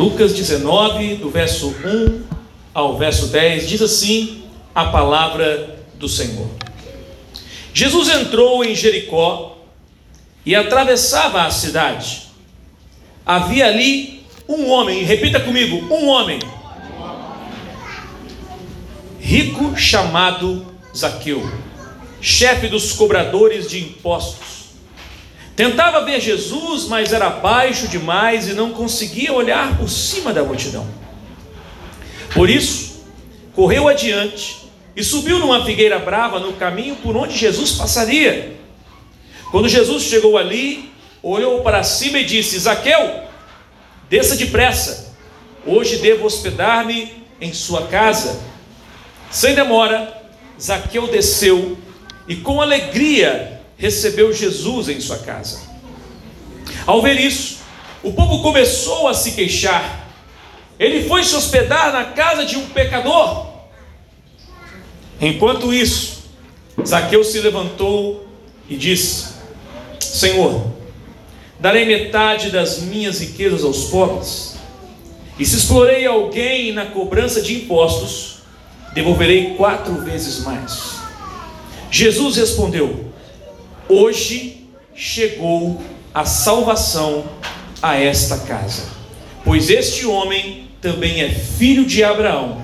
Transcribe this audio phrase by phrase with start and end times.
[0.00, 2.22] Lucas 19, do verso 1
[2.72, 6.48] ao verso 10, diz assim a palavra do Senhor.
[7.74, 9.58] Jesus entrou em Jericó
[10.46, 12.28] e atravessava a cidade.
[13.26, 16.38] Havia ali um homem, repita comigo: um homem,
[19.20, 20.64] rico chamado
[20.96, 21.46] Zaqueu,
[22.22, 24.59] chefe dos cobradores de impostos.
[25.60, 30.88] Tentava ver Jesus, mas era baixo demais e não conseguia olhar por cima da multidão.
[32.32, 33.04] Por isso,
[33.54, 34.56] correu adiante
[34.96, 38.56] e subiu numa figueira brava no caminho por onde Jesus passaria.
[39.50, 40.90] Quando Jesus chegou ali,
[41.22, 43.24] olhou para cima e disse: Zaqueu,
[44.08, 45.14] desça depressa,
[45.66, 48.40] hoje devo hospedar-me em sua casa.
[49.30, 50.24] Sem demora,
[50.58, 51.76] Zaqueu desceu
[52.26, 55.62] e com alegria recebeu Jesus em sua casa.
[56.86, 57.60] Ao ver isso,
[58.02, 60.06] o povo começou a se queixar.
[60.78, 63.46] Ele foi se hospedar na casa de um pecador.
[65.18, 66.24] Enquanto isso,
[66.86, 68.28] Zaqueu se levantou
[68.68, 69.28] e disse:
[69.98, 70.72] Senhor,
[71.58, 74.56] darei metade das minhas riquezas aos pobres,
[75.38, 78.36] e se explorei alguém na cobrança de impostos,
[78.92, 81.00] devolverei quatro vezes mais.
[81.90, 83.09] Jesus respondeu:
[83.92, 85.82] Hoje chegou
[86.14, 87.24] a salvação
[87.82, 88.84] a esta casa,
[89.44, 92.62] pois este homem também é filho de Abraão,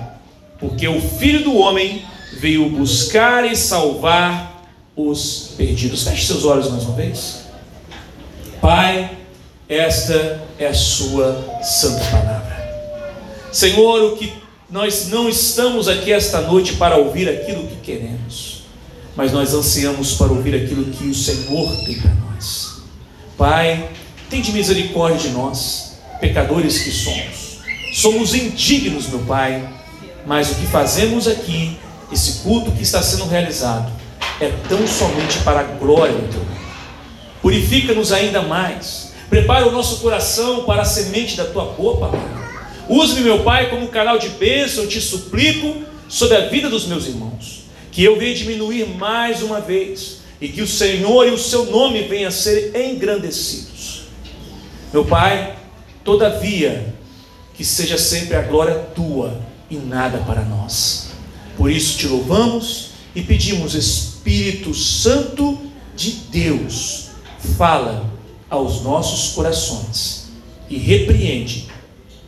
[0.57, 2.01] porque o filho do homem
[2.39, 6.03] veio buscar e salvar os perdidos.
[6.03, 7.41] Feche seus olhos mais uma vez.
[8.61, 9.11] Pai,
[9.67, 12.57] esta é a Sua santa palavra.
[13.51, 14.31] Senhor, o que
[14.69, 18.56] nós não estamos aqui esta noite para ouvir aquilo que queremos,
[19.17, 22.83] mas nós ansiamos para ouvir aquilo que o Senhor tem para nós.
[23.35, 23.89] Pai,
[24.29, 27.57] tem misericórdia de nós, pecadores que somos.
[27.93, 29.67] Somos indignos, meu Pai,
[30.27, 31.79] mas o que fazemos aqui
[32.11, 33.91] esse culto que está sendo realizado
[34.39, 36.57] é tão somente para a glória do teu nome.
[37.41, 39.13] Purifica-nos ainda mais.
[39.29, 42.19] Prepara o nosso coração para a semente da tua palavra.
[42.87, 47.07] Use-me, meu Pai, como canal de bênção, eu te suplico sobre a vida dos meus
[47.07, 47.56] irmãos.
[47.97, 52.03] Que eu venha diminuir mais uma vez e que o Senhor e o seu nome
[52.03, 54.03] venham a ser engrandecidos.
[54.93, 55.57] Meu Pai,
[56.03, 56.93] todavia,
[57.55, 61.09] que seja sempre a glória tua e nada para nós.
[61.57, 65.59] Por isso te louvamos e pedimos, Espírito Santo
[65.95, 67.07] de Deus,
[67.57, 68.07] fala
[68.47, 70.27] aos nossos corações
[70.69, 71.67] e repreende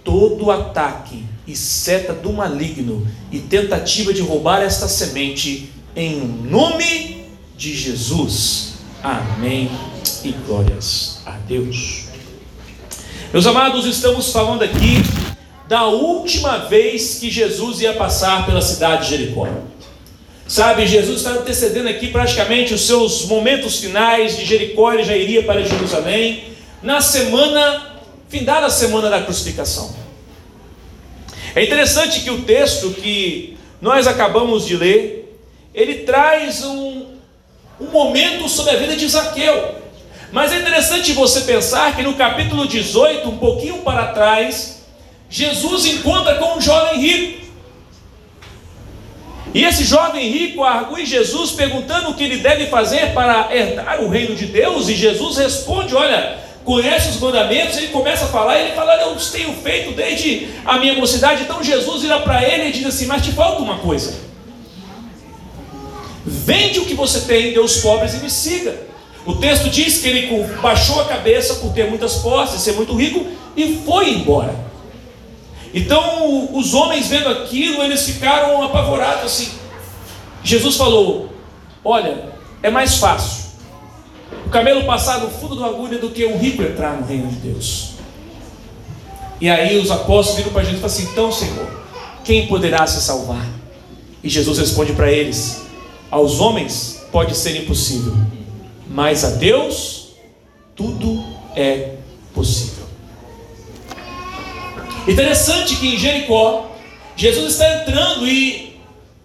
[0.03, 7.25] todo ataque e seta do maligno e tentativa de roubar esta semente em nome
[7.57, 8.73] de Jesus.
[9.01, 9.71] Amém
[10.23, 12.03] e glórias a Deus.
[13.33, 15.01] Meus amados, estamos falando aqui
[15.67, 19.47] da última vez que Jesus ia passar pela cidade de Jericó.
[20.47, 25.41] Sabe, Jesus está antecedendo aqui praticamente os seus momentos finais de Jericó, ele já iria
[25.41, 26.43] para Jerusalém,
[26.83, 30.08] na semana, findada a semana da crucificação.
[31.55, 35.39] É interessante que o texto que nós acabamos de ler,
[35.73, 37.07] ele traz um,
[37.79, 39.75] um momento sobre a vida de Zaqueu.
[40.31, 44.85] Mas é interessante você pensar que no capítulo 18, um pouquinho para trás,
[45.29, 47.39] Jesus encontra com um jovem rico.
[49.51, 54.07] E esse jovem rico argue Jesus perguntando o que ele deve fazer para herdar o
[54.07, 56.37] reino de Deus, e Jesus responde: Olha,
[56.69, 60.77] conhece os mandamentos, ele começa a falar, ele fala: Eu os tenho feito desde a
[60.77, 61.41] minha mocidade.
[61.41, 64.13] Então Jesus vira para ele e diz assim: Mas te falta uma coisa.
[66.23, 68.87] Vende o que você tem, dê aos pobres e me siga.
[69.25, 73.25] O texto diz que ele baixou a cabeça por ter muitas posses, ser muito rico,
[73.57, 74.53] e foi embora.
[75.73, 79.49] Então, os homens vendo aquilo, eles ficaram apavorados assim.
[80.43, 81.33] Jesus falou:
[81.83, 82.25] Olha,
[82.61, 83.38] é mais fácil
[84.45, 87.35] o camelo passar no fundo da agulha do que o rico entrar no reino de
[87.35, 87.91] Deus.
[89.41, 91.69] E aí os apóstolos viram para Jesus e falaram assim: Então, Senhor,
[92.23, 93.45] quem poderá se salvar?
[94.23, 95.61] E Jesus responde para eles:
[96.11, 98.13] Aos homens pode ser impossível,
[98.87, 100.15] mas a Deus
[100.75, 101.23] tudo
[101.55, 101.95] é
[102.33, 102.85] possível.
[105.07, 106.71] Interessante que em Jericó,
[107.15, 108.79] Jesus está entrando e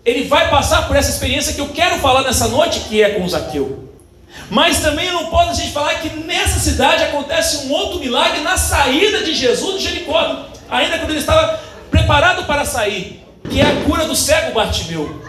[0.05, 3.29] ele vai passar por essa experiência que eu quero falar nessa noite, que é com
[3.29, 3.94] Zaqueu.
[4.51, 8.57] Mas também não pode a gente falar que nessa cidade acontece um outro milagre na
[8.57, 11.61] saída de Jesus de Jericó, ainda quando ele estava
[11.91, 15.23] preparado para sair, que é a cura do cego Bartimeu.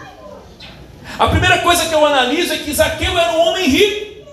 [1.18, 4.26] A primeira coisa que eu analiso é que Zaqueu era um homem rico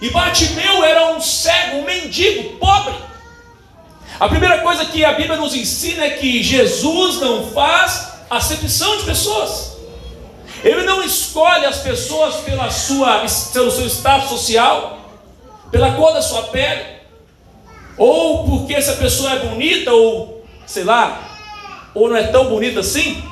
[0.00, 2.94] e Bartimeu era um cego, um mendigo, pobre.
[4.18, 9.04] A primeira coisa que a Bíblia nos ensina é que Jesus não faz acepção de
[9.04, 9.75] pessoas.
[10.66, 14.98] Ele não escolhe as pessoas pela sua, pelo seu status social,
[15.70, 16.82] pela cor da sua pele,
[17.96, 21.38] ou porque essa pessoa é bonita, ou sei lá,
[21.94, 23.22] ou não é tão bonita assim.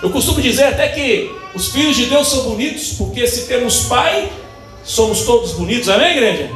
[0.00, 4.30] Eu costumo dizer até que os filhos de Deus são bonitos, porque se temos pai,
[4.84, 6.48] somos todos bonitos, amém, igreja?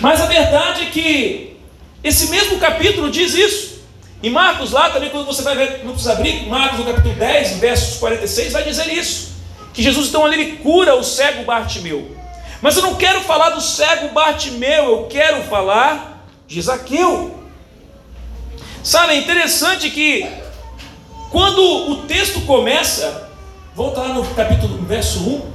[0.00, 1.58] Mas a verdade é que
[2.02, 3.79] esse mesmo capítulo diz isso.
[4.22, 7.56] Em Marcos, lá também, quando você vai ver, não precisa abrir, Marcos no capítulo 10,
[7.56, 9.30] versos 46, vai dizer isso.
[9.72, 12.16] Que Jesus então ali cura o cego Bartimeu.
[12.60, 17.40] Mas eu não quero falar do cego Bartimeu, eu quero falar de Zaqueu.
[18.82, 20.26] Sabe, é interessante que
[21.30, 23.30] quando o texto começa,
[23.74, 25.50] volta lá no capítulo, no verso 1,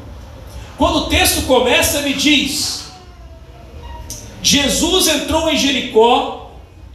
[0.78, 2.86] quando o texto começa, ele diz:
[4.42, 6.45] Jesus entrou em Jericó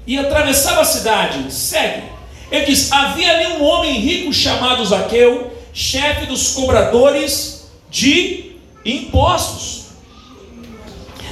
[0.06, 2.02] e atravessava a cidade, segue.
[2.50, 9.80] Ele diz: Havia ali um homem rico chamado Zaqueu, chefe dos cobradores de impostos.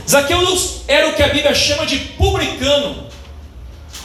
[0.09, 0.38] Zaqueu
[0.87, 3.09] era o que a Bíblia chama de publicano.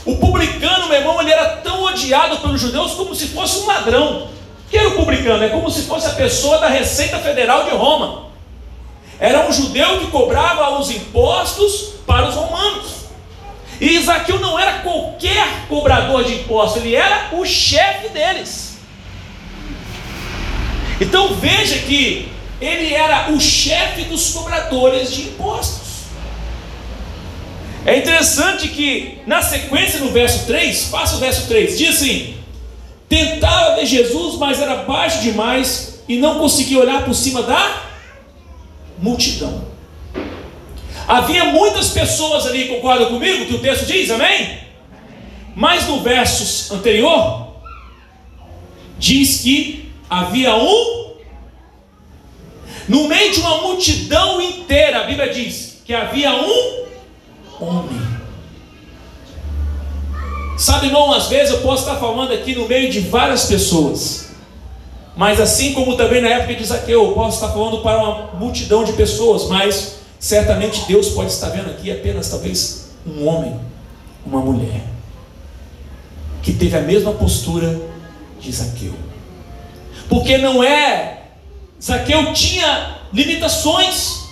[0.05, 4.27] O publicano, meu irmão, ele era tão odiado pelos judeus como se fosse um ladrão.
[4.69, 5.43] que era o publicano?
[5.43, 8.23] É como se fosse a pessoa da Receita Federal de Roma.
[9.19, 13.02] Era um judeu que cobrava os impostos para os romanos.
[13.79, 18.77] E Isaqueu não era qualquer cobrador de impostos, ele era o chefe deles.
[21.01, 22.31] Então veja que
[22.61, 25.83] ele era o chefe dos cobradores de impostos.
[27.85, 32.37] É interessante que na sequência no verso 3, passa o verso 3, diz assim:
[33.09, 37.83] Tentava ver Jesus, mas era baixo demais e não conseguia olhar por cima da
[38.97, 39.72] multidão.
[41.13, 44.57] Havia muitas pessoas ali, concordam comigo que o texto diz, amém?
[45.55, 47.49] Mas no verso anterior,
[48.97, 51.13] diz que havia um,
[52.89, 56.85] no meio de uma multidão inteira, a Bíblia diz que havia um
[57.59, 58.01] homem.
[60.57, 64.31] Sabe, irmão, às vezes eu posso estar falando aqui no meio de várias pessoas,
[65.15, 68.83] mas assim como também na época de Zaqueu, eu posso estar falando para uma multidão
[68.83, 73.59] de pessoas, mas certamente Deus pode estar vendo aqui apenas talvez um homem,
[74.25, 74.81] uma mulher,
[76.41, 77.77] que teve a mesma postura
[78.39, 78.93] de Zaqueu.
[80.07, 81.23] Porque não é,
[81.81, 84.23] Zaqueu tinha limitações,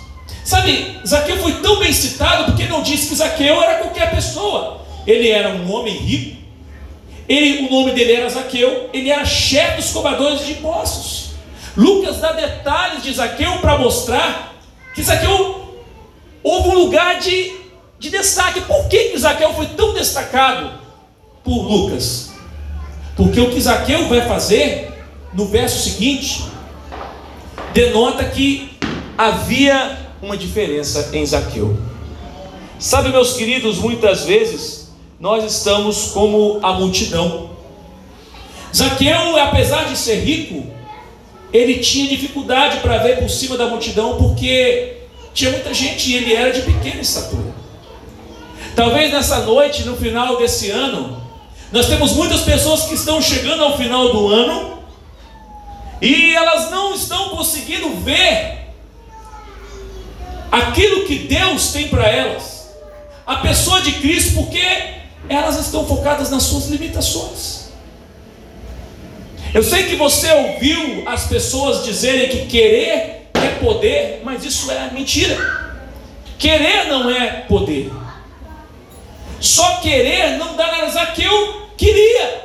[0.42, 4.80] Sabe, Zaqueu foi tão bem citado porque não disse que Zaqueu era qualquer pessoa.
[5.06, 6.38] Ele era um homem rico,
[7.28, 11.32] ele, o nome dele era Zaqueu, ele era chefe dos cobradores de impostos.
[11.76, 14.54] Lucas dá detalhes de Zaqueu para mostrar
[14.94, 15.51] que Zaqueu
[16.42, 17.52] houve um lugar de,
[17.98, 18.60] de destaque.
[18.62, 20.72] Por que, que Zaqueu foi tão destacado
[21.44, 22.32] por Lucas?
[23.16, 24.92] Porque o que Zaqueu vai fazer
[25.32, 26.44] no verso seguinte
[27.72, 28.70] denota que
[29.16, 31.76] havia uma diferença em Zaqueu.
[32.78, 37.50] Sabe, meus queridos, muitas vezes nós estamos como a multidão.
[38.74, 40.66] Zaqueu, apesar de ser rico,
[41.52, 45.01] ele tinha dificuldade para ver por cima da multidão porque
[45.34, 47.52] tinha muita gente e ele era de pequena estatura.
[48.74, 51.22] Talvez nessa noite, no final desse ano,
[51.70, 54.82] nós temos muitas pessoas que estão chegando ao final do ano
[56.00, 58.62] e elas não estão conseguindo ver
[60.50, 62.70] aquilo que Deus tem para elas,
[63.26, 64.62] a pessoa de Cristo, porque
[65.28, 67.70] elas estão focadas nas suas limitações.
[69.54, 73.21] Eu sei que você ouviu as pessoas dizerem que querer
[73.62, 75.36] poder, mas isso é mentira.
[76.38, 77.90] Querer não é poder.
[79.40, 82.42] Só querer não dá nada que eu queria.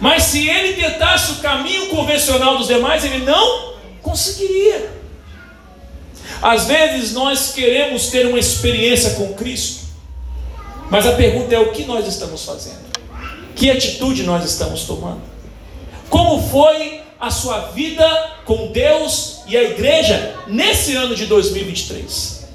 [0.00, 4.90] Mas se ele tentasse o caminho convencional dos demais, ele não conseguiria.
[6.40, 9.88] Às vezes nós queremos ter uma experiência com Cristo,
[10.90, 12.90] mas a pergunta é: o que nós estamos fazendo?
[13.54, 15.20] Que atitude nós estamos tomando?
[16.08, 22.48] Como foi a sua vida com Deus e a igreja nesse ano de 2023?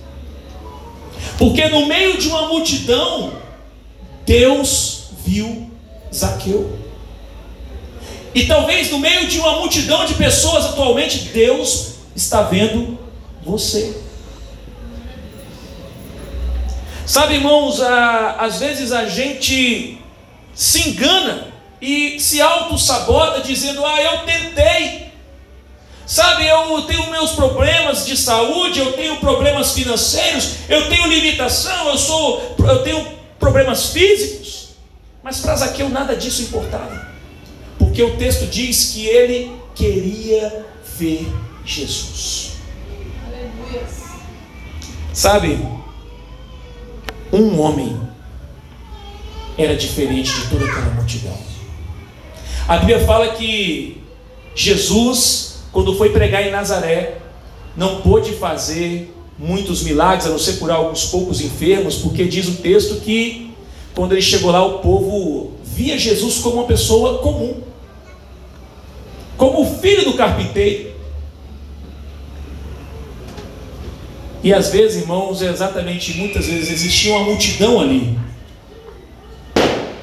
[1.38, 3.34] Porque no meio de uma multidão,
[4.26, 5.70] Deus viu
[6.14, 6.80] Zaqueu.
[8.34, 12.98] E talvez no meio de uma multidão de pessoas atualmente, Deus está vendo
[13.44, 13.96] você.
[17.06, 20.00] Sabe, irmãos, a, às vezes a gente
[20.54, 25.06] se engana e se auto-sabota dizendo: Ah, eu tentei.
[26.06, 31.98] Sabe, eu tenho meus problemas de saúde, eu tenho problemas financeiros, eu tenho limitação, eu
[31.98, 33.08] sou, eu tenho
[33.40, 34.76] problemas físicos.
[35.24, 37.08] Mas para Zaqueu nada disso importava.
[37.80, 40.66] Porque o texto diz que ele queria
[40.96, 41.28] ver
[41.66, 42.52] Jesus.
[43.26, 43.84] Aleluia.
[45.12, 45.60] Sabe,
[47.34, 48.00] um homem
[49.58, 51.55] era diferente de toda aquela multidão.
[52.68, 54.02] A Bíblia fala que
[54.56, 57.20] Jesus, quando foi pregar em Nazaré,
[57.78, 62.56] não pôde fazer muitos milagres, a não ser curar alguns poucos enfermos, porque diz o
[62.56, 63.52] texto que
[63.94, 67.62] quando ele chegou lá, o povo via Jesus como uma pessoa comum,
[69.38, 70.96] como o filho do carpinteiro.
[74.44, 78.18] E às vezes, irmãos, é exatamente, muitas vezes existia uma multidão ali,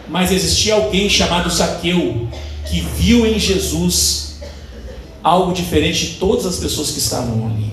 [0.09, 2.29] mas existia alguém chamado Zaqueu
[2.73, 4.41] que viu em Jesus
[5.23, 7.71] algo diferente de todas as pessoas que estavam ali.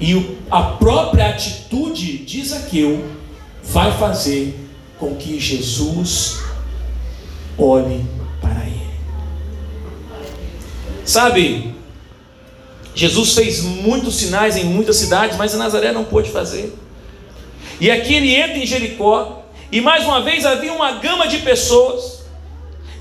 [0.00, 3.04] E a própria atitude de Zaqueu
[3.64, 4.54] vai fazer
[4.96, 6.38] com que Jesus
[7.58, 8.06] olhe
[8.40, 8.94] para ele.
[11.04, 11.74] Sabe,
[12.94, 16.72] Jesus fez muitos sinais em muitas cidades, mas em Nazaré não pôde fazer.
[17.80, 22.13] E aqui ele entra em Jericó, e mais uma vez havia uma gama de pessoas,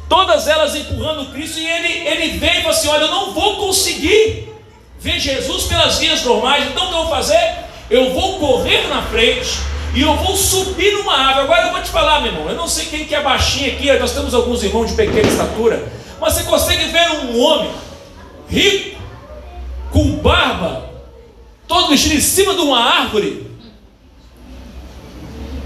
[0.10, 3.58] todas elas empurrando Cristo, e ele, ele veio e falou assim: Olha, eu não vou
[3.58, 4.50] conseguir
[5.00, 7.56] ver Jesus pelas vias normais, então o que eu vou fazer?
[7.90, 9.60] Eu vou correr na frente
[9.94, 11.44] e eu vou subir numa árvore.
[11.44, 13.92] Agora eu vou te falar, meu irmão, eu não sei quem que é baixinho aqui,
[14.00, 17.72] nós temos alguns irmãos de pequena estatura, mas você consegue ver um homem
[18.50, 19.02] rico,
[19.92, 20.90] com barba,
[21.68, 23.52] todo vestido em cima de uma árvore,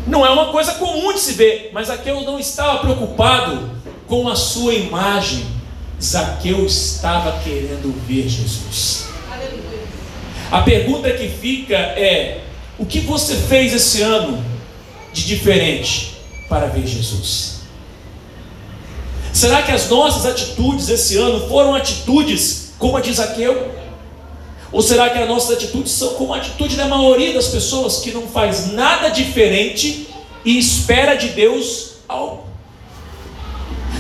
[0.07, 3.76] não é uma coisa comum de se ver, mas Zaqueu não estava preocupado
[4.07, 5.45] com a sua imagem.
[6.01, 9.07] Zaqueu estava querendo ver Jesus.
[10.51, 12.43] A pergunta que fica é:
[12.77, 14.43] o que você fez esse ano
[15.11, 17.57] de diferente para ver Jesus?
[19.33, 23.71] Será que as nossas atitudes esse ano foram atitudes como a de Zaqueu?
[24.71, 28.11] Ou será que as nossas atitudes são como a atitude da maioria das pessoas que
[28.11, 30.07] não faz nada diferente
[30.43, 32.46] e espera de Deus algo?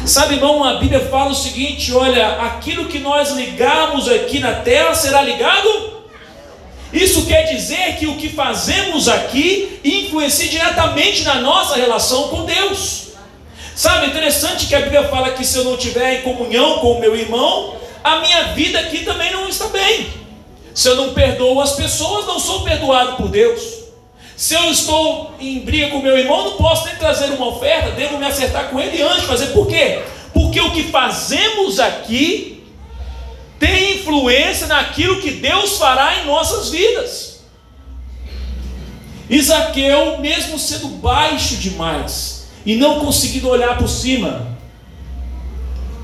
[0.07, 4.95] Sabe, irmão, a Bíblia fala o seguinte: olha, aquilo que nós ligarmos aqui na terra
[4.95, 5.97] será ligado.
[6.93, 13.09] Isso quer dizer que o que fazemos aqui influencia diretamente na nossa relação com Deus.
[13.75, 16.99] Sabe, interessante que a Bíblia fala que se eu não tiver em comunhão com o
[17.01, 20.07] meu irmão, a minha vida aqui também não está bem.
[20.73, 23.76] Se eu não perdoo as pessoas, não sou perdoado por Deus.
[24.37, 28.19] Se eu estou em briga com meu irmão, não posso nem trazer uma oferta, devo
[28.19, 29.47] me acertar com ele antes de fazer.
[29.47, 30.03] Por quê?
[30.31, 32.63] Porque o que fazemos aqui
[33.57, 37.39] tem influência naquilo que Deus fará em nossas vidas.
[39.27, 44.55] Isaqueu, mesmo sendo baixo demais e não conseguindo olhar por cima,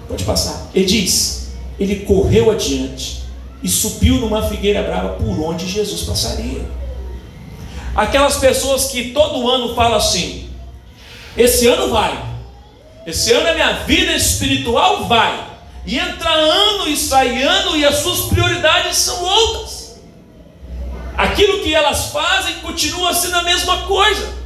[0.10, 3.22] pode passar, ele diz: ele correu adiante
[3.62, 6.83] e subiu numa figueira brava por onde Jesus passaria.
[7.96, 10.50] Aquelas pessoas que todo ano falam assim:
[11.38, 12.24] esse ano vai,
[13.06, 15.48] esse ano a minha vida espiritual vai,
[15.86, 20.02] e entra ano e sai ano, e as suas prioridades são outras.
[21.16, 24.42] Aquilo que elas fazem continua sendo a mesma coisa.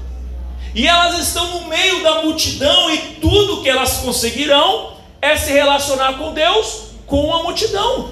[0.75, 6.13] E elas estão no meio da multidão, e tudo que elas conseguirão é se relacionar
[6.17, 8.11] com Deus com a multidão.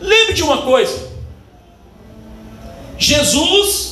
[0.00, 1.10] Lembre de uma coisa:
[2.98, 3.87] Jesus,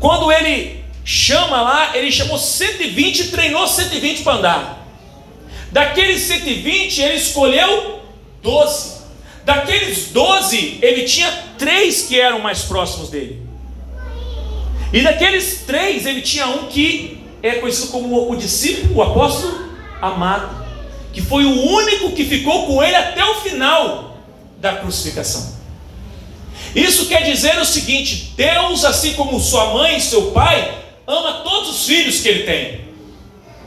[0.00, 4.86] quando ele chama lá, ele chamou 120 e treinou 120 para andar.
[5.70, 8.00] Daqueles 120, ele escolheu
[8.42, 8.96] 12.
[9.44, 13.42] Daqueles 12, ele tinha três que eram mais próximos dele.
[14.92, 19.68] E daqueles três, ele tinha um que é conhecido como o discípulo, o apóstolo
[20.00, 20.64] amado,
[21.12, 24.16] que foi o único que ficou com ele até o final
[24.58, 25.55] da crucificação.
[26.76, 31.70] Isso quer dizer o seguinte: Deus, assim como sua mãe e seu pai, ama todos
[31.70, 32.86] os filhos que ele tem.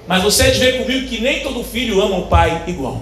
[0.08, 3.02] Mas você é de ver comigo que nem todo filho ama o pai igual.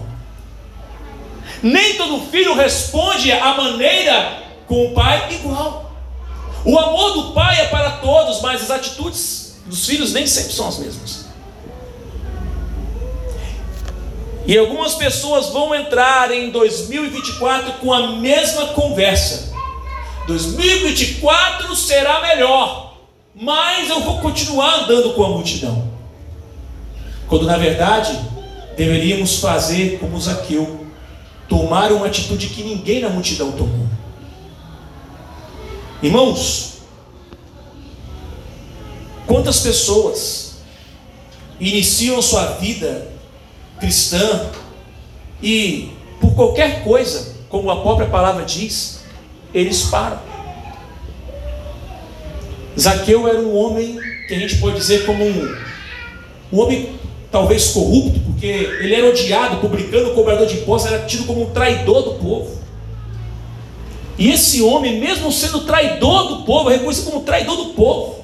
[1.61, 5.91] Nem todo filho responde a maneira com o pai igual.
[6.63, 10.69] O amor do pai é para todos, mas as atitudes dos filhos nem sempre são
[10.69, 11.25] as mesmas.
[14.45, 19.46] E algumas pessoas vão entrar em 2024 com a mesma conversa.
[20.27, 22.97] 2024 será melhor,
[23.33, 25.89] mas eu vou continuar andando com a multidão.
[27.29, 28.19] Quando na verdade
[28.75, 30.85] deveríamos fazer como Zaqueu,
[31.47, 33.87] tomaram uma atitude que ninguém na multidão tomou.
[36.03, 36.79] Irmãos,
[39.25, 40.57] quantas pessoas
[41.57, 43.07] iniciam sua vida
[43.79, 44.51] cristã
[45.41, 48.96] e por qualquer coisa, como a própria palavra diz,
[49.59, 50.19] eles param.
[52.79, 55.55] Zaqueu era um homem que a gente pode dizer como um,
[56.53, 56.91] um homem
[57.31, 62.03] talvez corrupto, porque ele era odiado, publicano, cobrador de impostos, era tido como um traidor
[62.03, 62.57] do povo.
[64.17, 68.23] E esse homem, mesmo sendo traidor do povo, reconhecido como traidor do povo,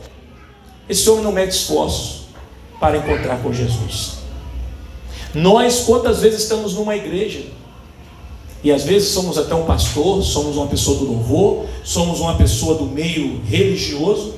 [0.88, 2.28] esse homem não mede esforço
[2.80, 4.18] para encontrar com Jesus.
[5.34, 7.42] Nós, quantas vezes estamos numa igreja,
[8.64, 12.76] e às vezes somos até um pastor, somos uma pessoa do louvor, somos uma pessoa
[12.76, 14.36] do meio religioso,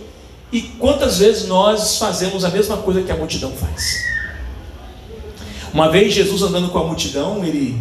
[0.51, 4.03] e quantas vezes nós fazemos a mesma coisa que a multidão faz?
[5.71, 7.79] Uma vez Jesus andando com a multidão, ele,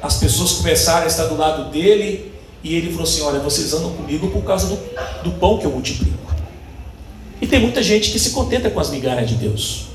[0.00, 3.92] as pessoas começaram a estar do lado dele, e ele falou assim: Olha, vocês andam
[3.92, 4.76] comigo por causa do,
[5.24, 6.32] do pão que eu multiplico.
[7.42, 9.93] E tem muita gente que se contenta com as migalhas de Deus.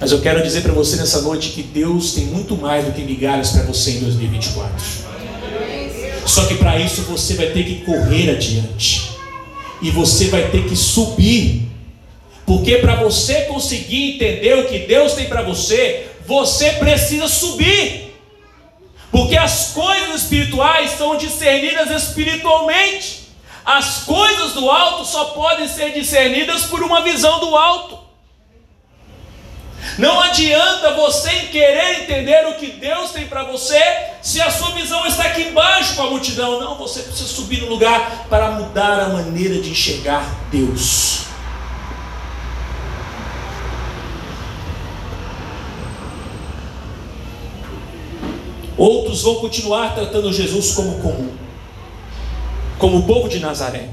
[0.00, 3.02] Mas eu quero dizer para você nessa noite que Deus tem muito mais do que
[3.02, 4.74] migalhas para você em 2024.
[6.26, 9.10] Só que para isso você vai ter que correr adiante.
[9.80, 11.68] E você vai ter que subir.
[12.46, 18.14] Porque para você conseguir entender o que Deus tem para você, você precisa subir.
[19.10, 23.28] Porque as coisas espirituais são discernidas espiritualmente.
[23.64, 28.03] As coisas do alto só podem ser discernidas por uma visão do alto.
[29.96, 33.80] Não adianta você querer entender o que Deus tem para você
[34.20, 36.60] se a sua visão está aqui embaixo com a multidão.
[36.60, 41.20] Não, você precisa subir no lugar para mudar a maneira de enxergar Deus.
[48.76, 51.32] Outros vão continuar tratando Jesus como comum,
[52.76, 53.88] como o povo de Nazaré.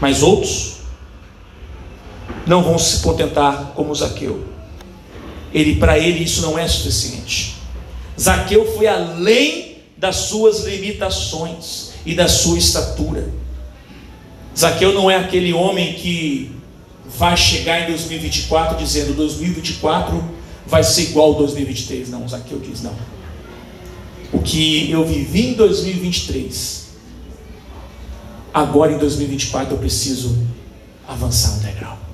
[0.00, 0.78] Mas outros
[2.44, 4.55] não vão se contentar como Zaqueu.
[5.56, 7.56] Ele, para ele, isso não é suficiente.
[8.20, 13.32] Zaqueu foi além das suas limitações e da sua estatura.
[14.54, 16.54] Zaqueu não é aquele homem que
[17.08, 20.22] vai chegar em 2024 dizendo 2024
[20.66, 22.10] vai ser igual ao 2023.
[22.10, 22.94] Não, Zaqueu diz não.
[24.34, 26.88] O que eu vivi em 2023,
[28.52, 30.36] agora em 2024 eu preciso
[31.08, 32.05] avançar um degrau.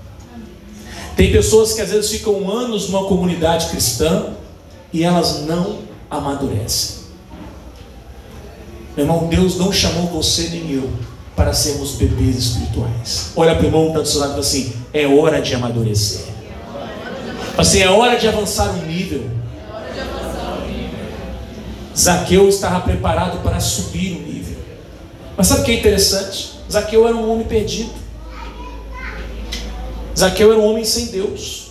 [1.16, 4.30] Tem pessoas que às vezes ficam anos numa comunidade cristã
[4.92, 5.78] e elas não
[6.10, 7.02] amadurecem.
[8.96, 10.90] Meu irmão, Deus não chamou você nem eu
[11.34, 13.32] para sermos bebês espirituais.
[13.34, 16.32] Olha para o irmão que seu lado e fala assim: é hora de amadurecer.
[17.56, 19.30] Assim, é hora de avançar um nível.
[21.96, 24.56] Zaqueu estava preparado para subir o nível.
[25.36, 26.52] Mas sabe o que é interessante?
[26.70, 28.01] Zaqueu era um homem perdido.
[30.16, 31.68] Zaqueu era um homem sem Deus.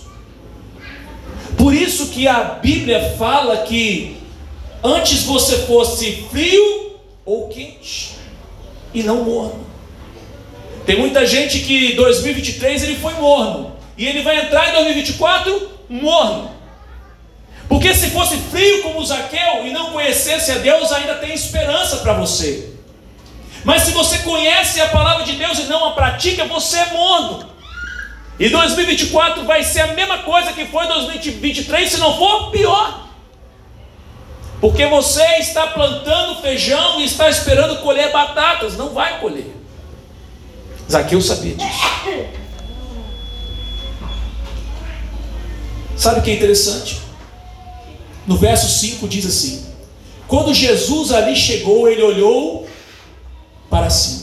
[1.56, 4.16] Por isso que a Bíblia fala que
[4.82, 8.12] antes você fosse frio ou quente
[8.92, 9.66] e não morno.
[10.84, 15.70] Tem muita gente que em 2023 ele foi morno e ele vai entrar em 2024
[15.88, 16.50] morno.
[17.68, 22.14] Porque se fosse frio como Zaqueu e não conhecesse a Deus, ainda tem esperança para
[22.14, 22.70] você.
[23.64, 27.51] Mas se você conhece a palavra de Deus e não a pratica, você é morno.
[28.42, 33.08] E 2024 vai ser a mesma coisa que foi 2023, se não for pior.
[34.60, 39.46] Porque você está plantando feijão e está esperando colher batatas, não vai colher.
[40.90, 41.86] Zaqueu sabia disso.
[45.96, 47.00] Sabe o que é interessante?
[48.26, 49.72] No verso 5 diz assim:
[50.26, 52.68] Quando Jesus ali chegou, ele olhou
[53.70, 54.21] para cima.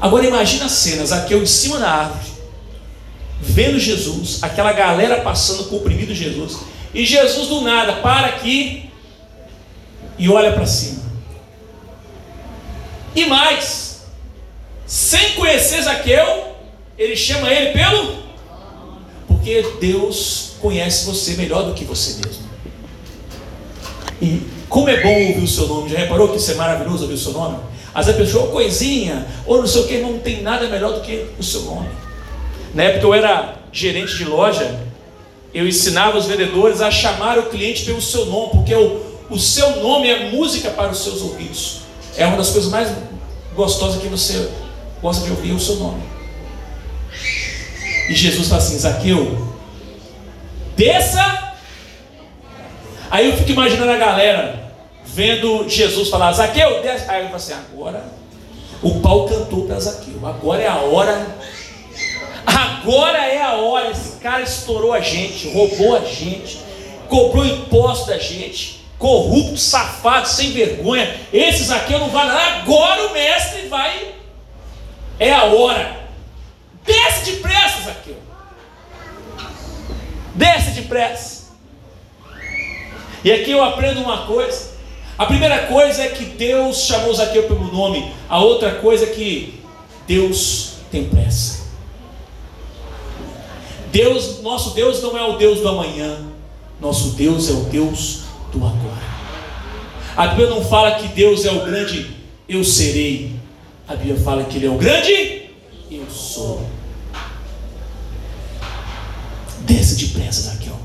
[0.00, 2.30] Agora imagina a cena, Zaqueu em cima da árvore,
[3.40, 6.58] vendo Jesus, aquela galera passando comprimido Jesus,
[6.94, 8.90] e Jesus do nada para aqui
[10.18, 11.02] e olha para cima.
[13.14, 14.02] E mais,
[14.86, 16.54] sem conhecer Zaqueu,
[16.96, 18.20] ele chama ele pelo
[19.26, 22.44] porque Deus conhece você melhor do que você mesmo.
[24.20, 27.14] E como é bom ouvir o seu nome, já reparou que isso é maravilhoso ouvir
[27.14, 27.58] o seu nome?
[27.94, 30.92] Às vezes a pessoa, oh, coisinha, ou não sei o que, não tem nada melhor
[30.92, 31.88] do que o seu nome.
[32.74, 34.80] Na época eu era gerente de loja,
[35.52, 39.82] eu ensinava os vendedores a chamar o cliente pelo seu nome, porque o, o seu
[39.82, 41.80] nome é música para os seus ouvidos.
[42.16, 42.92] É uma das coisas mais
[43.54, 44.50] gostosas que você
[45.02, 46.02] gosta de ouvir, é o seu nome.
[48.08, 49.48] E Jesus fala assim: Zaqueu,
[50.76, 51.50] desça
[53.10, 54.59] Aí eu fico imaginando a galera
[55.12, 57.10] vendo Jesus falar, Zaqueu, desce.
[57.10, 58.20] Aí eu falo assim, agora
[58.82, 61.36] o pau cantou para Zaqueu, agora é a hora,
[62.46, 66.58] agora é a hora, esse cara estourou a gente, roubou a gente,
[67.08, 73.12] cobrou imposto da gente, corrupto, safado, sem vergonha, esse Zaqueu não vai nada, agora o
[73.12, 74.14] mestre vai,
[75.18, 76.00] é a hora,
[76.86, 78.16] desce depressa Zaqueu,
[80.34, 81.50] desce depressa,
[83.22, 84.70] e aqui eu aprendo uma coisa,
[85.20, 88.10] a primeira coisa é que Deus chamou Zaqueu pelo nome.
[88.26, 89.60] A outra coisa é que
[90.06, 91.60] Deus tem pressa.
[93.92, 96.24] Deus, nosso Deus não é o Deus do amanhã.
[96.80, 99.10] Nosso Deus é o Deus do agora.
[100.16, 102.16] A Bíblia não fala que Deus é o grande
[102.48, 103.36] eu serei.
[103.86, 105.50] A Bíblia fala que Ele é o grande
[105.90, 106.66] eu sou.
[109.66, 110.79] Desce depressa, Zaqueu.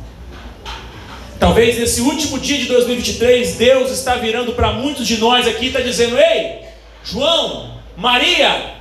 [1.40, 5.68] Talvez nesse último dia de 2023, Deus está virando para muitos de nós aqui e
[5.68, 6.62] está dizendo: Ei,
[7.04, 8.76] João, Maria,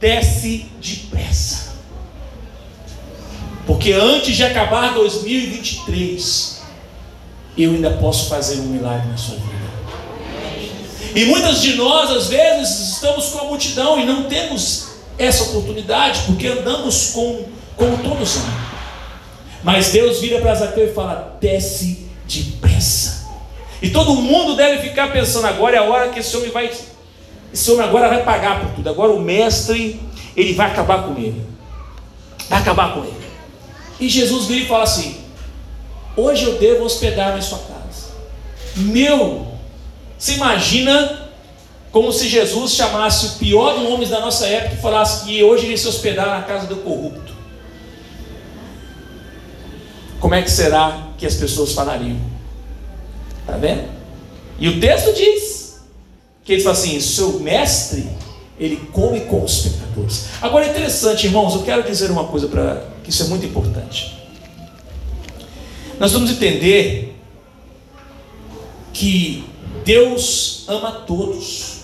[0.00, 1.72] desce depressa.
[3.66, 6.62] Porque antes de acabar 2023,
[7.56, 9.52] eu ainda posso fazer um milagre na sua vida.
[11.14, 14.88] E muitas de nós, às vezes, estamos com a multidão e não temos
[15.18, 17.44] essa oportunidade, porque andamos com,
[17.76, 18.61] como todos andam.
[19.62, 23.30] Mas Deus vira para Zaqueu e fala: desce depressa.
[23.80, 26.70] E todo mundo deve ficar pensando: agora é a hora que esse homem vai.
[27.52, 28.88] Esse homem agora vai pagar por tudo.
[28.88, 30.00] Agora o mestre,
[30.36, 31.46] ele vai acabar com ele.
[32.48, 33.22] Vai acabar com ele.
[34.00, 35.16] E Jesus vira e fala assim:
[36.16, 38.12] Hoje eu devo hospedar na sua casa.
[38.74, 39.46] Meu,
[40.18, 41.30] você imagina
[41.92, 45.66] como se Jesus chamasse o pior dos homens da nossa época e falasse que hoje
[45.66, 47.31] ele se hospedar na casa do corrupto
[50.22, 52.16] como é que será que as pessoas falariam?
[53.40, 53.90] Está vendo?
[54.56, 55.80] E o texto diz
[56.44, 58.08] que ele fala assim: seu mestre,
[58.56, 60.26] ele come com os pecadores.
[60.40, 64.16] Agora é interessante, irmãos, eu quero dizer uma coisa para que isso é muito importante.
[65.98, 67.16] Nós vamos entender
[68.92, 69.44] que
[69.84, 71.78] Deus ama todos.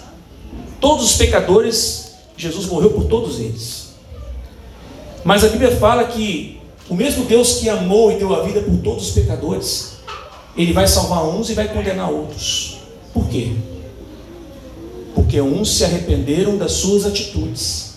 [0.80, 3.94] Todos os pecadores, Jesus morreu por todos eles.
[5.24, 6.57] Mas a Bíblia fala que
[6.88, 9.98] o mesmo Deus que amou e deu a vida por todos os pecadores,
[10.56, 12.78] ele vai salvar uns e vai condenar outros.
[13.12, 13.52] Por quê?
[15.14, 17.94] Porque uns se arrependeram das suas atitudes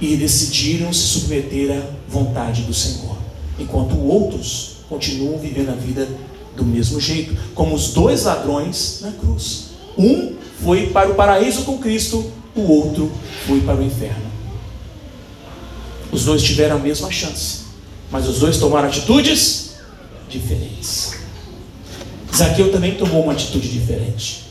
[0.00, 3.16] e decidiram se submeter à vontade do Senhor,
[3.58, 6.06] enquanto outros continuam vivendo a vida
[6.54, 9.70] do mesmo jeito, como os dois ladrões na cruz.
[9.96, 13.10] Um foi para o paraíso com Cristo, o outro
[13.46, 14.33] foi para o inferno.
[16.12, 17.64] Os dois tiveram a mesma chance,
[18.10, 19.76] mas os dois tomaram atitudes
[20.28, 21.14] diferentes.
[22.34, 24.44] Zaqueu também tomou uma atitude diferente.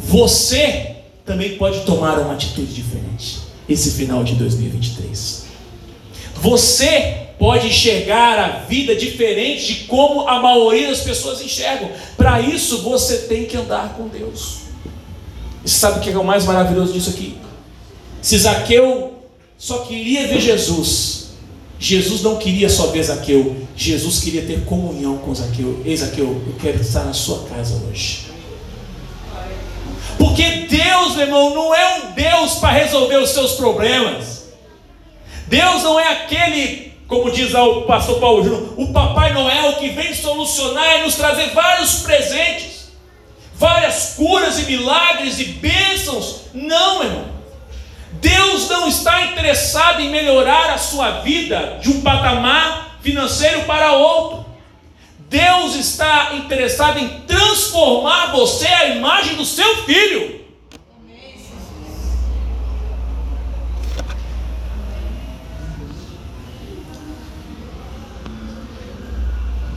[0.00, 3.38] Você também pode tomar uma atitude diferente
[3.68, 5.44] esse final de 2023.
[6.36, 11.90] Você pode enxergar a vida diferente de como a maioria das pessoas enxergam.
[12.16, 14.58] Para isso você tem que andar com Deus.
[15.64, 17.38] E sabe o que é o mais maravilhoso disso aqui?
[18.20, 19.13] Se Zaqueu
[19.64, 21.28] só queria ver Jesus.
[21.78, 25.80] Jesus não queria só ver Zaqueu, Jesus queria ter comunhão com Zaqueu.
[25.86, 28.26] Ei, Zaqueu, eu quero estar na sua casa hoje.
[30.18, 34.50] Porque Deus, meu irmão, não é um Deus para resolver os seus problemas.
[35.46, 40.12] Deus não é aquele, como diz o pastor Paulo Júnior, o Papai Noel que vem
[40.12, 42.88] solucionar e nos trazer vários presentes,
[43.54, 46.42] várias curas e milagres e bênçãos.
[46.52, 47.33] Não, meu irmão.
[48.20, 54.44] Deus não está interessado em melhorar a sua vida de um patamar financeiro para outro.
[55.28, 60.44] Deus está interessado em transformar você à imagem do seu filho.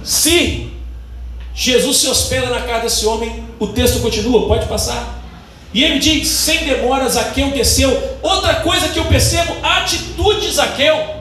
[0.03, 0.71] Se
[1.53, 5.16] Jesus se hospeda na casa desse homem, o texto continua, pode passar.
[5.73, 8.17] E ele diz: sem demora, Zaqueu desceu.
[8.21, 11.17] Outra coisa que eu percebo: a atitude de Zaqueu.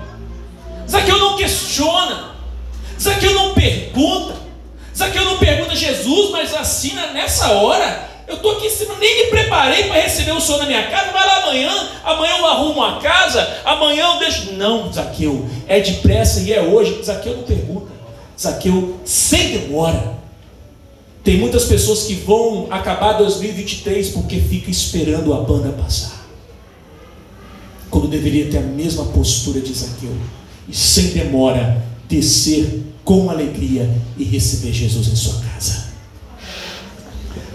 [0.89, 2.37] Zaqueu não questiona,
[3.01, 4.35] Zaqueu não pergunta,
[4.97, 8.69] Zaqueu não pergunta Jesus, mas assim nessa hora, eu estou aqui,
[9.01, 12.47] nem me preparei para receber o Senhor na minha casa, vai lá amanhã, amanhã eu
[12.47, 14.53] arrumo a casa, amanhã eu deixo.
[14.53, 17.03] Não, Zaqueu, é depressa e é hoje.
[17.03, 17.93] Zaqueu não pergunta,
[18.41, 20.17] Zaqueu sem demora.
[21.27, 26.25] Tem muitas pessoas que vão acabar 2023 porque ficam esperando a banda passar.
[27.91, 30.17] Quando deveria ter a mesma postura de Zaqueu.
[30.69, 35.89] E sem demora descer com alegria e receber Jesus em sua casa.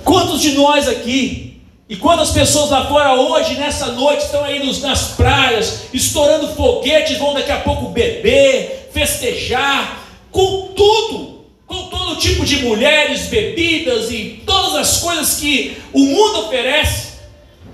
[0.03, 4.81] Quantos de nós aqui e quantas pessoas lá fora hoje, nessa noite, estão aí nos,
[4.81, 11.30] nas praias, estourando foguetes, vão daqui a pouco beber, festejar, com tudo,
[11.71, 17.13] com todo tipo de mulheres, bebidas e todas as coisas que o mundo oferece,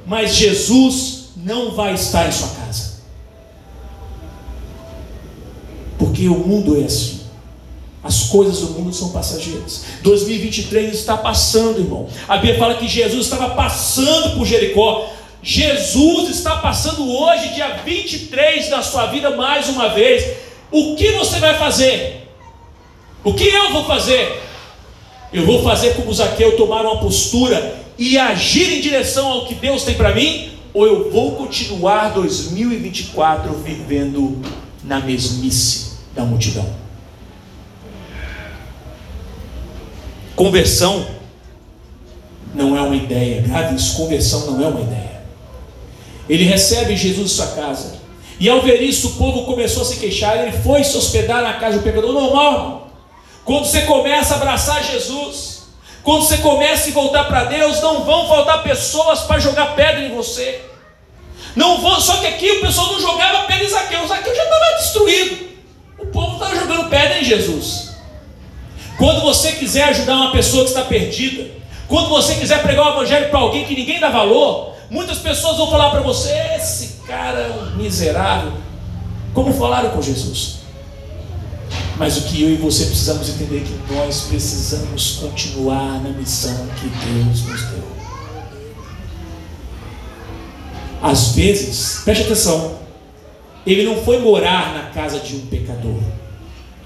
[0.05, 2.97] mas Jesus não vai estar em sua casa.
[5.97, 7.21] Porque o mundo é assim.
[8.03, 9.85] As coisas do mundo são passageiras.
[10.03, 12.07] 2023 está passando, irmão.
[12.27, 15.09] A Bíblia fala que Jesus estava passando por Jericó.
[15.41, 20.37] Jesus está passando hoje, dia 23 da sua vida, mais uma vez.
[20.71, 22.26] O que você vai fazer?
[23.27, 24.41] O que eu vou fazer?
[25.33, 29.83] Eu vou fazer como Zaqueu tomar uma postura e agir em direção ao que Deus
[29.83, 30.53] tem para mim?
[30.73, 34.41] Ou eu vou continuar 2024 vivendo
[34.81, 36.65] na mesmice da multidão?
[40.33, 41.05] Conversão
[42.55, 45.21] não é uma ideia, grave isso, conversão não é uma ideia.
[46.29, 47.97] Ele recebe Jesus em sua casa,
[48.39, 51.55] e ao ver isso, o povo começou a se queixar, ele foi se hospedar na
[51.55, 52.86] casa do pecador, normal.
[53.47, 55.67] Quando você começa a abraçar Jesus,
[56.03, 60.13] quando você começa a voltar para Deus, não vão faltar pessoas para jogar pedra em
[60.13, 60.65] você.
[61.55, 64.77] Não vão, só que aqui o pessoal não jogava pedra em Zaqueu, Zaqueu já estava
[64.79, 65.47] destruído.
[65.97, 67.95] O povo estava jogando pedra em Jesus.
[68.97, 71.49] Quando você quiser ajudar uma pessoa que está perdida,
[71.87, 75.71] quando você quiser pregar o evangelho para alguém que ninguém dá valor, muitas pessoas vão
[75.71, 78.51] falar para você: esse cara é um miserável.
[79.33, 80.56] Como falaram com Jesus.
[81.97, 86.67] Mas o que eu e você precisamos entender é que nós precisamos continuar na missão
[86.79, 87.97] que Deus nos deu.
[91.01, 92.79] Às vezes, preste atenção,
[93.65, 96.01] ele não foi morar na casa de um pecador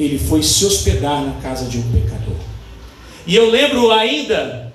[0.04, 2.36] ele foi se hospedar na casa de um pecador.
[3.26, 4.74] E eu lembro ainda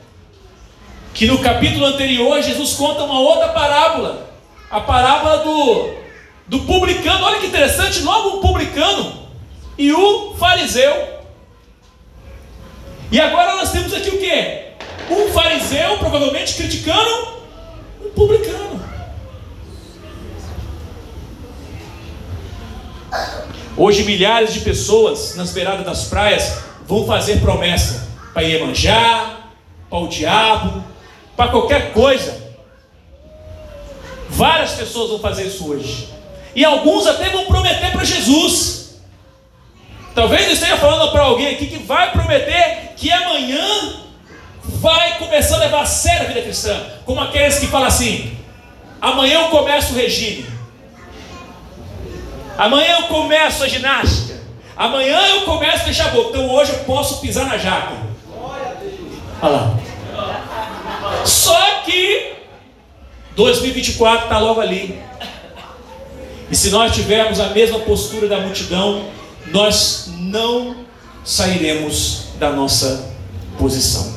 [1.12, 4.30] que no capítulo anterior Jesus conta uma outra parábola,
[4.70, 5.90] a parábola do,
[6.46, 7.24] do publicano.
[7.24, 9.25] Olha que interessante, logo o publicano
[9.78, 11.16] e o fariseu.
[13.10, 15.14] E agora nós temos aqui o que?
[15.14, 17.36] Um fariseu, provavelmente criticando
[18.04, 18.84] um publicano.
[23.76, 29.36] Hoje, milhares de pessoas nas beiradas das praias vão fazer promessa para Iemanjá,
[29.90, 30.82] para o diabo,
[31.36, 32.46] para qualquer coisa.
[34.28, 36.08] Várias pessoas vão fazer isso hoje.
[36.54, 38.75] E alguns até vão prometer para Jesus.
[40.16, 44.00] Talvez eu esteja falando para alguém aqui que vai prometer que amanhã
[44.64, 46.74] vai começar a levar a sério a vida cristã.
[47.04, 48.34] Como aqueles que falam assim:
[48.98, 50.46] amanhã eu começo o regime.
[52.56, 54.40] Amanhã eu começo a ginástica.
[54.74, 56.30] Amanhã eu começo a deixar boca.
[56.30, 57.92] Então hoje eu posso pisar na jaca.
[59.42, 59.78] Olha lá.
[61.26, 62.32] Só que
[63.36, 64.98] 2024 está logo ali.
[66.50, 69.10] E se nós tivermos a mesma postura da multidão,
[69.52, 70.76] nós não
[71.24, 73.10] sairemos da nossa
[73.58, 74.14] posição.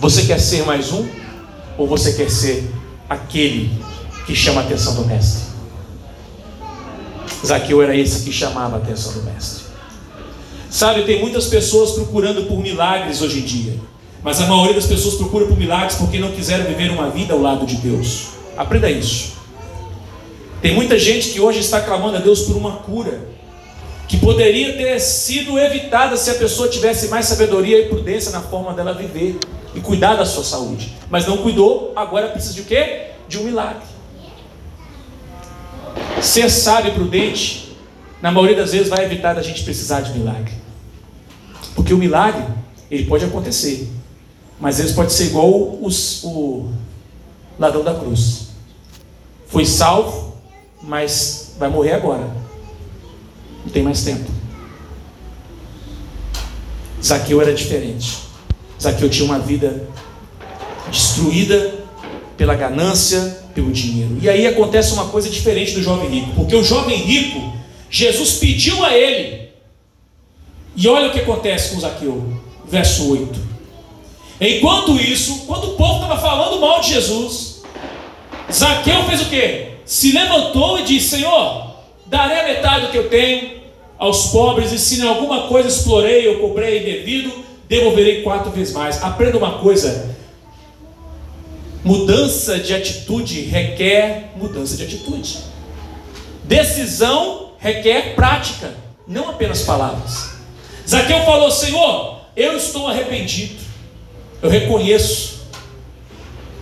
[0.00, 1.08] Você quer ser mais um?
[1.78, 2.70] Ou você quer ser
[3.08, 3.70] aquele
[4.26, 5.46] que chama a atenção do mestre?
[7.44, 9.64] Zaqueu era esse que chamava a atenção do mestre.
[10.70, 13.78] Sabe, tem muitas pessoas procurando por milagres hoje em dia,
[14.22, 17.40] mas a maioria das pessoas procura por milagres porque não quiseram viver uma vida ao
[17.40, 18.26] lado de Deus.
[18.56, 19.34] Aprenda isso.
[20.60, 23.35] Tem muita gente que hoje está clamando a Deus por uma cura,
[24.08, 28.72] que poderia ter sido evitada se a pessoa tivesse mais sabedoria e prudência na forma
[28.72, 29.38] dela viver
[29.74, 30.96] e cuidar da sua saúde.
[31.10, 33.10] Mas não cuidou, agora precisa de quê?
[33.28, 33.82] De um milagre.
[36.20, 37.76] Ser sábio e prudente,
[38.22, 40.52] na maioria das vezes, vai evitar da gente precisar de milagre.
[41.74, 42.44] Porque o milagre,
[42.90, 43.88] ele pode acontecer,
[44.60, 46.70] mas vezes pode ser igual os, o
[47.58, 48.48] ladrão da cruz.
[49.46, 50.36] Foi salvo,
[50.82, 52.45] mas vai morrer agora.
[53.66, 54.30] Não tem mais tempo.
[57.02, 58.18] Zaqueu era diferente.
[58.80, 59.88] Zaqueu tinha uma vida
[60.88, 61.74] destruída
[62.36, 64.18] pela ganância, pelo dinheiro.
[64.22, 67.52] E aí acontece uma coisa diferente do jovem rico, porque o jovem rico,
[67.90, 69.48] Jesus pediu a ele,
[70.76, 73.46] e olha o que acontece com Zaqueu, verso 8.
[74.40, 77.62] Enquanto isso, quando o povo estava falando mal de Jesus,
[78.52, 79.66] Zaqueu fez o que?
[79.84, 81.74] Se levantou e disse: Senhor,
[82.06, 83.55] darei a metade do que eu tenho
[83.98, 87.32] aos pobres, e se em alguma coisa explorei ou cobrei devido,
[87.68, 89.02] devolverei quatro vezes mais.
[89.02, 90.16] Aprenda uma coisa:
[91.86, 95.38] Mudança de atitude requer mudança de atitude.
[96.42, 98.74] Decisão requer prática.
[99.06, 100.30] não apenas palavras.
[100.88, 103.54] Zaqueu falou: Senhor, eu estou arrependido,
[104.42, 105.46] eu reconheço,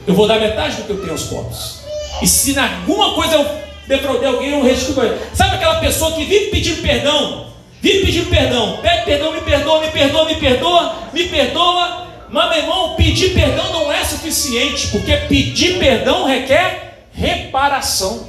[0.06, 1.80] eu vou dar metade do que eu tenho aos pobres.
[2.20, 3.46] E se em alguma coisa eu
[3.86, 5.02] defraudei alguém, eu restituo.
[5.32, 7.46] Sabe aquela pessoa que vive pedindo perdão?
[7.80, 12.06] Vive pedindo perdão, pede perdão, me perdoa, me perdoa, me perdoa, me perdoa.
[12.30, 18.28] Mas, meu irmão, pedir perdão não é suficiente, porque pedir perdão requer reparação.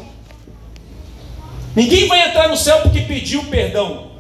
[1.76, 4.12] Ninguém vai entrar no céu porque pediu perdão,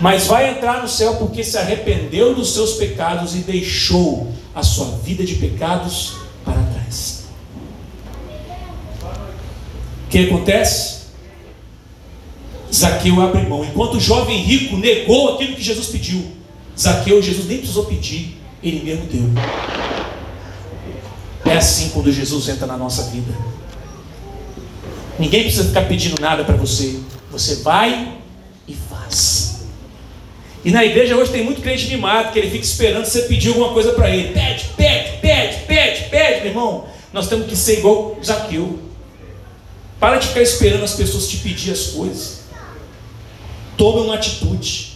[0.00, 4.98] mas vai entrar no céu porque se arrependeu dos seus pecados e deixou a sua
[4.98, 7.19] vida de pecados para trás.
[10.10, 11.00] Que acontece?
[12.72, 13.64] Zaqueu abre mão.
[13.64, 16.24] Enquanto o jovem rico negou aquilo que Jesus pediu,
[16.78, 19.30] Zaqueu, Jesus nem precisou pedir, ele mesmo deu.
[21.44, 23.32] É assim quando Jesus entra na nossa vida.
[25.18, 26.98] Ninguém precisa ficar pedindo nada para você.
[27.30, 28.14] Você vai
[28.66, 29.60] e faz.
[30.64, 33.72] E na igreja hoje tem muito crente mimado que ele fica esperando você pedir alguma
[33.72, 34.32] coisa para ele.
[34.32, 36.84] Pede, pede, pede, pede, pede, meu irmão.
[37.12, 38.89] Nós temos que ser igual Zaqueu.
[40.00, 42.40] Para de ficar esperando as pessoas te pedir as coisas.
[43.76, 44.94] Tome uma atitude.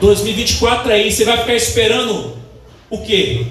[0.00, 2.36] 2024 aí, você vai ficar esperando
[2.88, 3.46] o quê?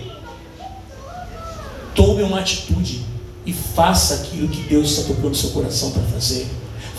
[1.94, 3.02] Tome uma atitude
[3.46, 6.48] e faça aquilo que Deus está tocando no seu coração para fazer.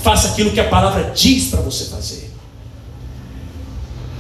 [0.03, 2.31] Faça aquilo que a palavra diz para você fazer.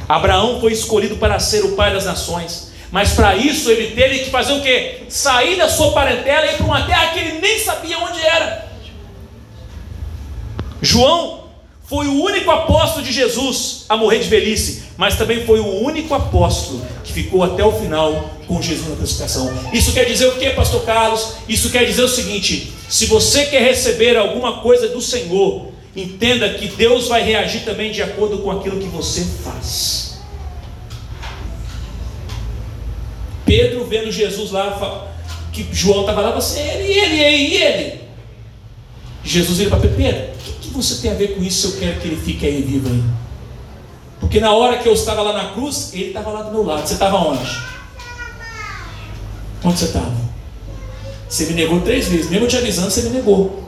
[0.09, 4.31] Abraão foi escolhido para ser o pai das nações, mas para isso ele teve que
[4.31, 5.02] fazer o quê?
[5.11, 8.67] Sair da sua parentela e ir para uma terra que ele nem sabia onde era.
[10.80, 11.44] João
[11.88, 16.12] foi o único apóstolo de Jesus a morrer de velhice, mas também foi o único
[16.12, 19.50] apóstolo que ficou até o final com Jesus na crucificação.
[19.72, 21.34] Isso quer dizer o que, pastor Carlos?
[21.48, 26.68] Isso quer dizer o seguinte: se você quer receber alguma coisa do Senhor, entenda que
[26.68, 30.18] Deus vai reagir também de acordo com aquilo que você faz.
[33.46, 35.08] Pedro vendo Jesus lá,
[35.54, 38.07] que João estava lá, você, ele, ele, ele, e ele.
[39.28, 41.80] Jesus vira para Pedro, o que, que você tem a ver com isso se eu
[41.80, 43.02] quero que ele fique aí vivo aí?
[44.20, 46.86] Porque na hora que eu estava lá na cruz, ele estava lá do meu lado.
[46.86, 47.48] Você estava onde?
[49.62, 50.14] Onde você estava?
[51.28, 52.30] Você me negou três vezes.
[52.30, 53.64] Mesmo te avisando, você me negou.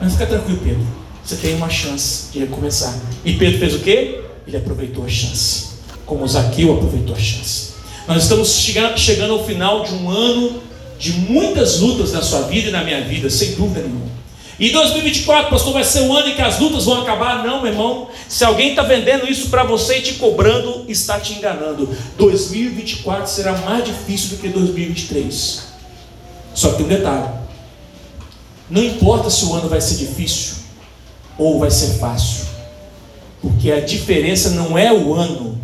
[0.00, 0.86] Mas fica tranquilo, Pedro.
[1.24, 2.94] Você tem uma chance de recomeçar.
[3.24, 4.22] E Pedro fez o quê?
[4.46, 5.68] Ele aproveitou a chance.
[6.04, 7.74] Como Zaqueu aproveitou a chance.
[8.06, 8.48] Nós estamos
[8.96, 10.62] chegando ao final de um ano
[10.98, 14.16] de muitas lutas na sua vida e na minha vida, sem dúvida nenhuma.
[14.58, 17.44] E 2024, pastor, vai ser o ano em que as lutas vão acabar?
[17.44, 18.08] Não, meu irmão.
[18.26, 21.94] Se alguém está vendendo isso para você e te cobrando, está te enganando.
[22.16, 25.62] 2024 será mais difícil do que 2023.
[26.54, 27.28] Só que tem um detalhe:
[28.70, 30.56] não importa se o ano vai ser difícil
[31.36, 32.46] ou vai ser fácil,
[33.42, 35.60] porque a diferença não é o ano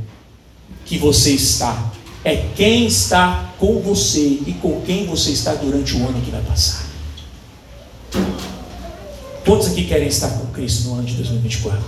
[0.85, 1.91] que você está,
[2.25, 6.43] é quem está com você e com quem você está durante o ano que vai
[6.43, 6.87] passar.
[9.45, 11.85] Quantos aqui querem estar com Cristo no ano de 2024?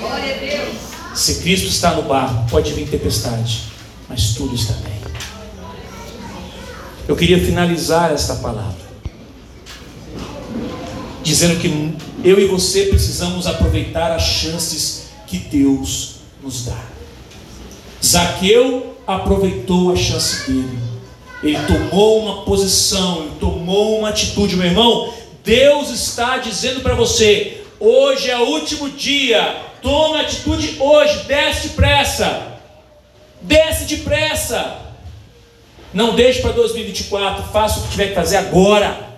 [0.00, 0.74] Glória a Deus.
[1.14, 3.62] Se Cristo está no barco, pode vir tempestade,
[4.08, 4.94] mas tudo está bem.
[7.06, 8.84] Eu queria finalizar esta palavra
[11.22, 16.93] dizendo que eu e você precisamos aproveitar as chances que Deus nos dá.
[18.04, 20.78] Zaqueu aproveitou a chance dele.
[21.42, 25.12] Ele tomou uma posição, ele tomou uma atitude, meu irmão.
[25.42, 32.60] Deus está dizendo para você: hoje é o último dia, tome atitude hoje, desce depressa,
[33.40, 34.82] desce depressa.
[35.92, 39.14] Não deixe para 2024, faça o que tiver que fazer agora.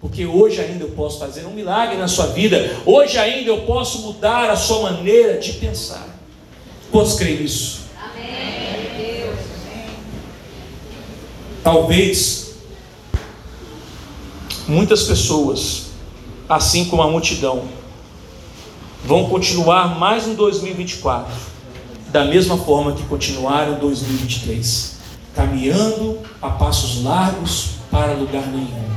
[0.00, 2.78] Porque hoje ainda eu posso fazer um milagre na sua vida.
[2.86, 6.08] Hoje ainda eu posso mudar a sua maneira de pensar.
[6.90, 7.89] Quantos creem nisso?
[11.62, 12.54] Talvez
[14.66, 15.90] muitas pessoas,
[16.48, 17.64] assim como a multidão,
[19.04, 21.50] vão continuar mais um 2024
[22.10, 24.96] da mesma forma que continuaram 2023,
[25.34, 28.90] caminhando a passos largos para lugar nenhum.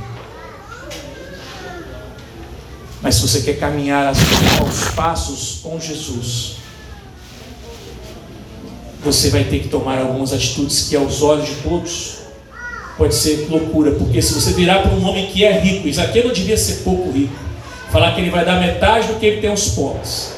[3.02, 6.56] Mas se você quer caminhar aos passos com Jesus,
[9.04, 12.23] você vai ter que tomar algumas atitudes que aos olhos de todos
[12.98, 16.34] pode ser loucura, porque se você virar para um homem que é rico, Isaqueu não
[16.34, 17.34] devia ser pouco rico,
[17.92, 20.34] falar que ele vai dar metade do que ele tem aos pobres,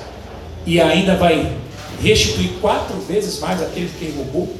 [0.66, 1.54] e ainda vai
[2.02, 4.56] restituir quatro vezes mais aquele que ele roubou,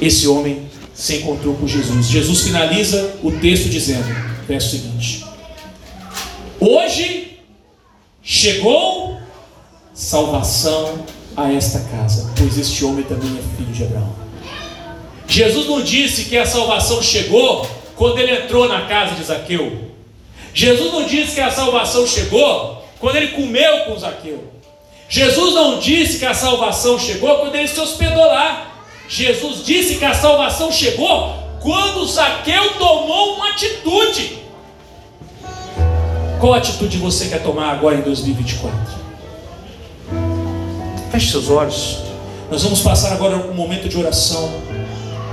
[0.00, 2.06] esse homem se encontrou com Jesus.
[2.06, 4.04] Jesus finaliza o texto dizendo,
[4.46, 5.24] verso seguinte:
[6.60, 7.38] Hoje
[8.22, 9.18] chegou
[9.94, 11.04] salvação
[11.36, 14.25] a esta casa, pois este homem também é filho de Abraão.
[15.28, 17.66] Jesus não disse que a salvação chegou
[17.96, 19.90] quando ele entrou na casa de Zaqueu.
[20.54, 24.44] Jesus não disse que a salvação chegou quando ele comeu com Zaqueu.
[25.08, 28.74] Jesus não disse que a salvação chegou quando ele se hospedou lá.
[29.08, 34.38] Jesus disse que a salvação chegou quando Zaqueu tomou uma atitude.
[36.40, 38.78] Qual atitude você quer tomar agora em 2024?
[41.10, 41.98] Feche seus olhos.
[42.50, 44.75] Nós vamos passar agora um momento de oração.